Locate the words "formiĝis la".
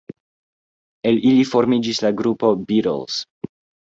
1.49-2.11